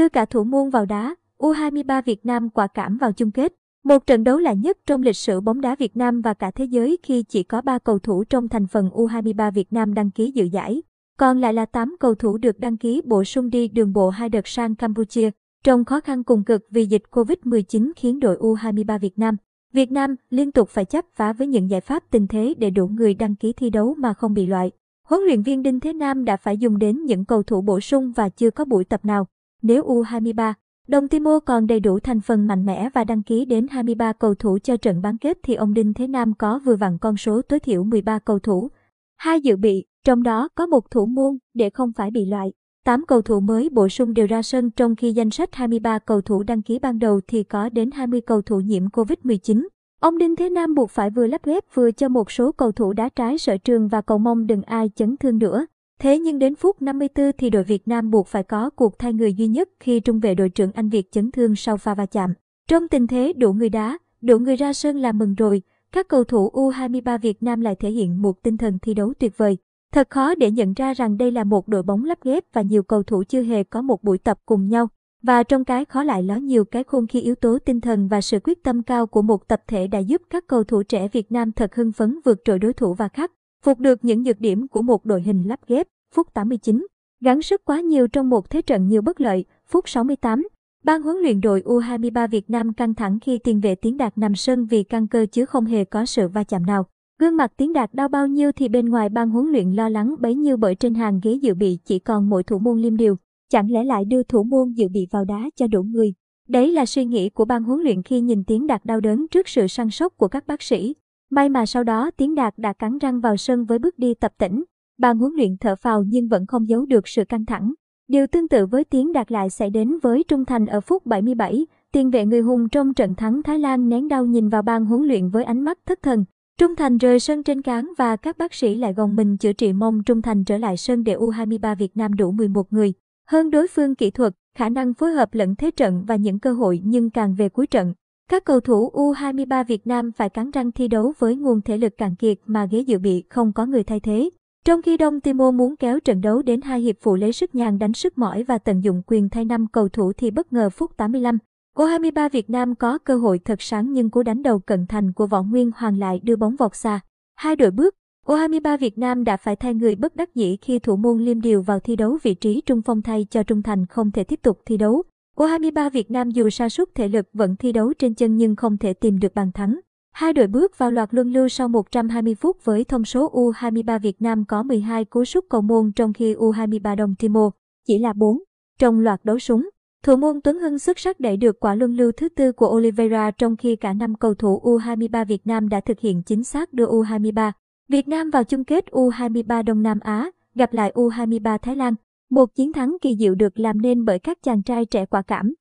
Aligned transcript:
đưa 0.00 0.08
cả 0.08 0.24
thủ 0.24 0.44
môn 0.44 0.70
vào 0.70 0.86
đá, 0.86 1.14
U23 1.38 2.02
Việt 2.02 2.26
Nam 2.26 2.50
quả 2.50 2.66
cảm 2.66 2.96
vào 2.96 3.12
chung 3.12 3.30
kết. 3.30 3.52
Một 3.84 4.06
trận 4.06 4.24
đấu 4.24 4.38
lạ 4.38 4.52
nhất 4.52 4.78
trong 4.86 5.02
lịch 5.02 5.16
sử 5.16 5.40
bóng 5.40 5.60
đá 5.60 5.74
Việt 5.74 5.96
Nam 5.96 6.20
và 6.20 6.34
cả 6.34 6.50
thế 6.50 6.64
giới 6.64 6.98
khi 7.02 7.22
chỉ 7.22 7.42
có 7.42 7.60
3 7.60 7.78
cầu 7.78 7.98
thủ 7.98 8.24
trong 8.24 8.48
thành 8.48 8.66
phần 8.66 8.90
U23 8.90 9.50
Việt 9.50 9.72
Nam 9.72 9.94
đăng 9.94 10.10
ký 10.10 10.30
dự 10.34 10.44
giải. 10.44 10.82
Còn 11.18 11.40
lại 11.40 11.54
là 11.54 11.66
8 11.66 11.96
cầu 12.00 12.14
thủ 12.14 12.36
được 12.36 12.58
đăng 12.58 12.76
ký 12.76 13.02
bổ 13.04 13.24
sung 13.24 13.50
đi 13.50 13.68
đường 13.68 13.92
bộ 13.92 14.10
hai 14.10 14.28
đợt 14.28 14.48
sang 14.48 14.74
Campuchia. 14.74 15.30
Trong 15.64 15.84
khó 15.84 16.00
khăn 16.00 16.24
cùng 16.24 16.44
cực 16.44 16.66
vì 16.70 16.86
dịch 16.86 17.02
Covid-19 17.10 17.92
khiến 17.96 18.20
đội 18.20 18.36
U23 18.36 18.98
Việt 18.98 19.18
Nam, 19.18 19.36
Việt 19.72 19.92
Nam 19.92 20.16
liên 20.30 20.52
tục 20.52 20.68
phải 20.68 20.84
chấp 20.84 21.04
phá 21.12 21.32
với 21.32 21.46
những 21.46 21.70
giải 21.70 21.80
pháp 21.80 22.02
tình 22.10 22.26
thế 22.26 22.54
để 22.58 22.70
đủ 22.70 22.88
người 22.88 23.14
đăng 23.14 23.34
ký 23.34 23.52
thi 23.52 23.70
đấu 23.70 23.94
mà 23.98 24.14
không 24.14 24.34
bị 24.34 24.46
loại. 24.46 24.70
Huấn 25.04 25.22
luyện 25.22 25.42
viên 25.42 25.62
Đinh 25.62 25.80
Thế 25.80 25.92
Nam 25.92 26.24
đã 26.24 26.36
phải 26.36 26.58
dùng 26.58 26.78
đến 26.78 27.04
những 27.04 27.24
cầu 27.24 27.42
thủ 27.42 27.60
bổ 27.60 27.80
sung 27.80 28.12
và 28.12 28.28
chưa 28.28 28.50
có 28.50 28.64
buổi 28.64 28.84
tập 28.84 29.04
nào. 29.04 29.26
Nếu 29.62 29.84
U23, 29.84 30.52
Đồng 30.88 31.08
Timor 31.08 31.42
còn 31.46 31.66
đầy 31.66 31.80
đủ 31.80 31.98
thành 31.98 32.20
phần 32.20 32.46
mạnh 32.46 32.66
mẽ 32.66 32.88
và 32.94 33.04
đăng 33.04 33.22
ký 33.22 33.44
đến 33.44 33.66
23 33.70 34.12
cầu 34.12 34.34
thủ 34.34 34.58
cho 34.62 34.76
trận 34.76 35.02
bán 35.02 35.18
kết 35.18 35.38
thì 35.42 35.54
ông 35.54 35.74
Đinh 35.74 35.94
Thế 35.94 36.06
Nam 36.06 36.34
có 36.34 36.60
vừa 36.64 36.76
vặn 36.76 36.98
con 36.98 37.16
số 37.16 37.42
tối 37.42 37.60
thiểu 37.60 37.84
13 37.84 38.18
cầu 38.18 38.38
thủ. 38.38 38.68
Hai 39.16 39.40
dự 39.40 39.56
bị, 39.56 39.84
trong 40.04 40.22
đó 40.22 40.48
có 40.54 40.66
một 40.66 40.90
thủ 40.90 41.06
môn 41.06 41.38
để 41.54 41.70
không 41.70 41.92
phải 41.92 42.10
bị 42.10 42.24
loại. 42.24 42.52
8 42.84 43.06
cầu 43.06 43.22
thủ 43.22 43.40
mới 43.40 43.68
bổ 43.68 43.88
sung 43.88 44.14
đều 44.14 44.26
ra 44.26 44.42
sân 44.42 44.70
trong 44.70 44.96
khi 44.96 45.12
danh 45.12 45.30
sách 45.30 45.54
23 45.54 45.98
cầu 45.98 46.20
thủ 46.20 46.42
đăng 46.42 46.62
ký 46.62 46.78
ban 46.78 46.98
đầu 46.98 47.20
thì 47.28 47.42
có 47.42 47.68
đến 47.68 47.90
20 47.90 48.20
cầu 48.20 48.42
thủ 48.42 48.60
nhiễm 48.60 48.86
Covid-19. 48.86 49.66
Ông 50.00 50.18
Đinh 50.18 50.36
Thế 50.36 50.50
Nam 50.50 50.74
buộc 50.74 50.90
phải 50.90 51.10
vừa 51.10 51.26
lắp 51.26 51.44
ghép 51.44 51.64
vừa 51.74 51.90
cho 51.90 52.08
một 52.08 52.30
số 52.30 52.52
cầu 52.52 52.72
thủ 52.72 52.92
đá 52.92 53.08
trái 53.08 53.38
sở 53.38 53.56
trường 53.56 53.88
và 53.88 54.00
cầu 54.00 54.18
mong 54.18 54.46
đừng 54.46 54.62
ai 54.62 54.90
chấn 54.96 55.16
thương 55.16 55.38
nữa. 55.38 55.66
Thế 56.00 56.18
nhưng 56.18 56.38
đến 56.38 56.54
phút 56.54 56.82
54 56.82 57.30
thì 57.38 57.50
đội 57.50 57.64
Việt 57.64 57.88
Nam 57.88 58.10
buộc 58.10 58.26
phải 58.26 58.42
có 58.42 58.70
cuộc 58.70 58.98
thay 58.98 59.12
người 59.12 59.34
duy 59.34 59.46
nhất 59.46 59.68
khi 59.80 60.00
trung 60.00 60.20
vệ 60.20 60.34
đội 60.34 60.48
trưởng 60.48 60.72
Anh 60.72 60.88
Việt 60.88 61.12
chấn 61.12 61.30
thương 61.30 61.56
sau 61.56 61.76
pha 61.76 61.94
va 61.94 62.06
chạm. 62.06 62.34
Trong 62.68 62.88
tình 62.88 63.06
thế 63.06 63.32
đủ 63.32 63.52
người 63.52 63.68
đá, 63.68 63.98
đủ 64.20 64.38
người 64.38 64.56
ra 64.56 64.72
sân 64.72 64.96
là 64.96 65.12
mừng 65.12 65.34
rồi, 65.34 65.62
các 65.92 66.08
cầu 66.08 66.24
thủ 66.24 66.50
U23 66.52 67.18
Việt 67.18 67.42
Nam 67.42 67.60
lại 67.60 67.74
thể 67.74 67.90
hiện 67.90 68.22
một 68.22 68.42
tinh 68.42 68.56
thần 68.56 68.78
thi 68.82 68.94
đấu 68.94 69.12
tuyệt 69.18 69.38
vời. 69.38 69.56
Thật 69.92 70.10
khó 70.10 70.34
để 70.34 70.50
nhận 70.50 70.72
ra 70.72 70.94
rằng 70.94 71.18
đây 71.18 71.30
là 71.30 71.44
một 71.44 71.68
đội 71.68 71.82
bóng 71.82 72.04
lắp 72.04 72.18
ghép 72.24 72.44
và 72.52 72.62
nhiều 72.62 72.82
cầu 72.82 73.02
thủ 73.02 73.22
chưa 73.28 73.42
hề 73.42 73.64
có 73.64 73.82
một 73.82 74.02
buổi 74.04 74.18
tập 74.18 74.38
cùng 74.46 74.68
nhau. 74.68 74.88
Và 75.22 75.42
trong 75.42 75.64
cái 75.64 75.84
khó 75.84 76.02
lại 76.02 76.22
ló 76.22 76.36
nhiều 76.36 76.64
cái 76.64 76.84
khôn 76.84 77.06
khi 77.06 77.20
yếu 77.20 77.34
tố 77.34 77.58
tinh 77.58 77.80
thần 77.80 78.08
và 78.08 78.20
sự 78.20 78.38
quyết 78.44 78.64
tâm 78.64 78.82
cao 78.82 79.06
của 79.06 79.22
một 79.22 79.48
tập 79.48 79.62
thể 79.66 79.86
đã 79.86 79.98
giúp 79.98 80.22
các 80.30 80.46
cầu 80.46 80.64
thủ 80.64 80.82
trẻ 80.82 81.08
Việt 81.08 81.32
Nam 81.32 81.52
thật 81.52 81.74
hưng 81.74 81.92
phấn 81.92 82.18
vượt 82.24 82.40
trội 82.44 82.58
đối 82.58 82.72
thủ 82.72 82.94
và 82.94 83.08
khắc 83.08 83.32
phục 83.64 83.78
được 83.78 84.04
những 84.04 84.22
nhược 84.22 84.40
điểm 84.40 84.68
của 84.68 84.82
một 84.82 85.04
đội 85.04 85.22
hình 85.22 85.42
lắp 85.42 85.60
ghép. 85.66 85.86
Phút 86.14 86.34
89, 86.34 86.86
gắng 87.20 87.42
sức 87.42 87.64
quá 87.64 87.80
nhiều 87.80 88.08
trong 88.08 88.30
một 88.30 88.50
thế 88.50 88.62
trận 88.62 88.88
nhiều 88.88 89.02
bất 89.02 89.20
lợi. 89.20 89.44
Phút 89.66 89.88
68, 89.88 90.48
ban 90.84 91.02
huấn 91.02 91.16
luyện 91.16 91.40
đội 91.40 91.62
U23 91.62 92.28
Việt 92.28 92.50
Nam 92.50 92.72
căng 92.72 92.94
thẳng 92.94 93.18
khi 93.20 93.38
tiền 93.38 93.60
vệ 93.60 93.74
Tiến 93.74 93.96
Đạt 93.96 94.18
nằm 94.18 94.34
sân 94.34 94.66
vì 94.66 94.82
căng 94.82 95.08
cơ 95.08 95.26
chứ 95.32 95.46
không 95.46 95.64
hề 95.64 95.84
có 95.84 96.06
sự 96.06 96.28
va 96.28 96.44
chạm 96.44 96.66
nào. 96.66 96.86
Gương 97.18 97.36
mặt 97.36 97.52
Tiến 97.56 97.72
Đạt 97.72 97.94
đau 97.94 98.08
bao 98.08 98.26
nhiêu 98.26 98.52
thì 98.52 98.68
bên 98.68 98.88
ngoài 98.88 99.08
ban 99.08 99.30
huấn 99.30 99.46
luyện 99.46 99.70
lo 99.70 99.88
lắng 99.88 100.14
bấy 100.18 100.34
nhiêu 100.34 100.56
bởi 100.56 100.74
trên 100.74 100.94
hàng 100.94 101.20
ghế 101.22 101.32
dự 101.32 101.54
bị 101.54 101.78
chỉ 101.84 101.98
còn 101.98 102.30
mỗi 102.30 102.42
thủ 102.42 102.58
môn 102.58 102.78
liêm 102.78 102.96
điều. 102.96 103.16
Chẳng 103.50 103.70
lẽ 103.70 103.84
lại 103.84 104.04
đưa 104.04 104.22
thủ 104.22 104.42
môn 104.42 104.72
dự 104.72 104.88
bị 104.88 105.06
vào 105.10 105.24
đá 105.24 105.50
cho 105.56 105.66
đủ 105.66 105.82
người? 105.82 106.14
Đấy 106.48 106.72
là 106.72 106.86
suy 106.86 107.04
nghĩ 107.04 107.30
của 107.30 107.44
ban 107.44 107.62
huấn 107.62 107.80
luyện 107.80 108.02
khi 108.02 108.20
nhìn 108.20 108.44
Tiến 108.44 108.66
Đạt 108.66 108.84
đau 108.84 109.00
đớn 109.00 109.26
trước 109.28 109.48
sự 109.48 109.66
săn 109.66 109.90
sóc 109.90 110.16
của 110.16 110.28
các 110.28 110.46
bác 110.46 110.62
sĩ. 110.62 110.94
May 111.32 111.48
mà 111.48 111.66
sau 111.66 111.84
đó 111.84 112.10
Tiến 112.16 112.34
Đạt 112.34 112.54
đã 112.56 112.72
cắn 112.72 112.98
răng 112.98 113.20
vào 113.20 113.36
sân 113.36 113.64
với 113.64 113.78
bước 113.78 113.98
đi 113.98 114.14
tập 114.14 114.32
tỉnh. 114.38 114.64
Ban 114.98 115.18
huấn 115.18 115.32
luyện 115.36 115.56
thở 115.60 115.76
phào 115.76 116.02
nhưng 116.02 116.28
vẫn 116.28 116.46
không 116.46 116.68
giấu 116.68 116.86
được 116.86 117.08
sự 117.08 117.24
căng 117.24 117.46
thẳng. 117.46 117.72
Điều 118.08 118.26
tương 118.26 118.48
tự 118.48 118.66
với 118.66 118.84
Tiến 118.84 119.12
Đạt 119.12 119.32
lại 119.32 119.50
xảy 119.50 119.70
đến 119.70 119.98
với 120.02 120.24
Trung 120.28 120.44
Thành 120.44 120.66
ở 120.66 120.80
phút 120.80 121.06
77. 121.06 121.66
Tiền 121.92 122.10
vệ 122.10 122.26
người 122.26 122.40
hùng 122.40 122.68
trong 122.68 122.94
trận 122.94 123.14
thắng 123.14 123.42
Thái 123.42 123.58
Lan 123.58 123.88
nén 123.88 124.08
đau 124.08 124.26
nhìn 124.26 124.48
vào 124.48 124.62
ban 124.62 124.86
huấn 124.86 125.02
luyện 125.02 125.28
với 125.28 125.44
ánh 125.44 125.60
mắt 125.60 125.78
thất 125.86 126.02
thần. 126.02 126.24
Trung 126.58 126.76
Thành 126.76 126.98
rời 126.98 127.20
sân 127.20 127.42
trên 127.42 127.62
cán 127.62 127.92
và 127.98 128.16
các 128.16 128.38
bác 128.38 128.54
sĩ 128.54 128.74
lại 128.74 128.92
gồng 128.92 129.16
mình 129.16 129.36
chữa 129.36 129.52
trị 129.52 129.72
mong 129.72 130.02
Trung 130.02 130.22
Thành 130.22 130.44
trở 130.44 130.58
lại 130.58 130.76
sân 130.76 131.04
để 131.04 131.14
U23 131.16 131.76
Việt 131.76 131.96
Nam 131.96 132.14
đủ 132.16 132.30
11 132.30 132.72
người. 132.72 132.92
Hơn 133.28 133.50
đối 133.50 133.68
phương 133.68 133.94
kỹ 133.94 134.10
thuật, 134.10 134.34
khả 134.56 134.68
năng 134.68 134.94
phối 134.94 135.12
hợp 135.12 135.34
lẫn 135.34 135.54
thế 135.56 135.70
trận 135.70 136.04
và 136.06 136.16
những 136.16 136.38
cơ 136.38 136.52
hội 136.52 136.80
nhưng 136.84 137.10
càng 137.10 137.34
về 137.34 137.48
cuối 137.48 137.66
trận. 137.66 137.94
Các 138.30 138.44
cầu 138.44 138.60
thủ 138.60 138.90
U23 138.94 139.64
Việt 139.64 139.86
Nam 139.86 140.12
phải 140.12 140.28
cắn 140.28 140.50
răng 140.50 140.72
thi 140.72 140.88
đấu 140.88 141.12
với 141.18 141.36
nguồn 141.36 141.60
thể 141.60 141.78
lực 141.78 141.98
cạn 141.98 142.14
kiệt 142.14 142.38
mà 142.46 142.66
ghế 142.70 142.80
dự 142.80 142.98
bị 142.98 143.24
không 143.28 143.52
có 143.52 143.66
người 143.66 143.84
thay 143.84 144.00
thế. 144.00 144.30
Trong 144.64 144.82
khi 144.82 144.96
Đông 144.96 145.20
Timor 145.20 145.54
muốn 145.54 145.76
kéo 145.76 146.00
trận 146.00 146.20
đấu 146.20 146.42
đến 146.42 146.60
hai 146.60 146.80
hiệp 146.80 146.96
phụ 147.00 147.16
lấy 147.16 147.32
sức 147.32 147.54
nhàn 147.54 147.78
đánh 147.78 147.92
sức 147.92 148.18
mỏi 148.18 148.42
và 148.42 148.58
tận 148.58 148.84
dụng 148.84 149.02
quyền 149.06 149.28
thay 149.28 149.44
năm 149.44 149.66
cầu 149.72 149.88
thủ 149.88 150.12
thì 150.12 150.30
bất 150.30 150.52
ngờ 150.52 150.70
phút 150.70 150.96
85. 150.96 151.38
U23 151.76 152.28
Việt 152.28 152.50
Nam 152.50 152.74
có 152.74 152.98
cơ 152.98 153.16
hội 153.16 153.38
thật 153.38 153.62
sáng 153.62 153.92
nhưng 153.92 154.10
cú 154.10 154.22
đánh 154.22 154.42
đầu 154.42 154.58
cận 154.58 154.86
thành 154.86 155.12
của 155.12 155.26
Võ 155.26 155.42
Nguyên 155.42 155.70
Hoàng 155.76 155.98
lại 155.98 156.20
đưa 156.22 156.36
bóng 156.36 156.56
vọt 156.56 156.76
xa. 156.76 157.00
Hai 157.36 157.56
đội 157.56 157.70
bước, 157.70 157.94
U23 158.26 158.78
Việt 158.78 158.98
Nam 158.98 159.24
đã 159.24 159.36
phải 159.36 159.56
thay 159.56 159.74
người 159.74 159.94
bất 159.94 160.16
đắc 160.16 160.34
dĩ 160.34 160.56
khi 160.62 160.78
thủ 160.78 160.96
môn 160.96 161.18
Liêm 161.18 161.40
Điều 161.40 161.62
vào 161.62 161.80
thi 161.80 161.96
đấu 161.96 162.18
vị 162.22 162.34
trí 162.34 162.62
trung 162.66 162.82
phong 162.82 163.02
thay 163.02 163.26
cho 163.30 163.42
Trung 163.42 163.62
Thành 163.62 163.86
không 163.86 164.10
thể 164.10 164.24
tiếp 164.24 164.42
tục 164.42 164.62
thi 164.66 164.76
đấu. 164.76 165.02
U23 165.40 165.90
Việt 165.90 166.10
Nam 166.10 166.30
dù 166.30 166.50
sa 166.50 166.68
sút 166.68 166.94
thể 166.94 167.08
lực 167.08 167.26
vẫn 167.32 167.56
thi 167.56 167.72
đấu 167.72 167.92
trên 167.98 168.14
chân 168.14 168.36
nhưng 168.36 168.56
không 168.56 168.78
thể 168.78 168.92
tìm 168.92 169.18
được 169.18 169.34
bàn 169.34 169.52
thắng. 169.52 169.80
Hai 170.12 170.32
đội 170.32 170.46
bước 170.46 170.78
vào 170.78 170.90
loạt 170.90 171.14
luân 171.14 171.32
lưu 171.32 171.48
sau 171.48 171.68
120 171.68 172.34
phút 172.34 172.64
với 172.64 172.84
thông 172.84 173.04
số 173.04 173.30
U23 173.32 173.98
Việt 173.98 174.22
Nam 174.22 174.44
có 174.44 174.62
12 174.62 175.04
cú 175.04 175.24
sút 175.24 175.44
cầu 175.50 175.60
môn 175.60 175.92
trong 175.96 176.12
khi 176.12 176.34
U23 176.34 176.96
Đông 176.96 177.14
Timor 177.14 177.52
chỉ 177.86 177.98
là 177.98 178.12
4. 178.12 178.38
Trong 178.78 179.00
loạt 179.00 179.24
đấu 179.24 179.38
súng, 179.38 179.68
thủ 180.04 180.16
môn 180.16 180.40
Tuấn 180.40 180.58
Hưng 180.58 180.78
xuất 180.78 180.98
sắc 180.98 181.20
đẩy 181.20 181.36
được 181.36 181.60
quả 181.60 181.74
luân 181.74 181.96
lưu 181.96 182.12
thứ 182.12 182.28
tư 182.28 182.52
của 182.52 182.76
Oliveira 182.76 183.30
trong 183.30 183.56
khi 183.56 183.76
cả 183.76 183.92
năm 183.92 184.14
cầu 184.14 184.34
thủ 184.34 184.60
U23 184.62 185.24
Việt 185.24 185.46
Nam 185.46 185.68
đã 185.68 185.80
thực 185.80 186.00
hiện 186.00 186.22
chính 186.22 186.44
xác 186.44 186.72
đưa 186.72 186.86
U23 186.86 187.52
Việt 187.88 188.08
Nam 188.08 188.30
vào 188.30 188.44
chung 188.44 188.64
kết 188.64 188.84
U23 188.90 189.62
Đông 189.64 189.82
Nam 189.82 190.00
Á, 190.00 190.30
gặp 190.54 190.72
lại 190.72 190.92
U23 190.94 191.58
Thái 191.58 191.76
Lan. 191.76 191.94
Một 192.30 192.54
chiến 192.54 192.72
thắng 192.72 192.96
kỳ 193.00 193.16
diệu 193.18 193.34
được 193.34 193.58
làm 193.58 193.82
nên 193.82 194.04
bởi 194.04 194.18
các 194.18 194.38
chàng 194.42 194.62
trai 194.62 194.84
trẻ 194.84 195.06
quả 195.06 195.22
cảm. 195.22 195.54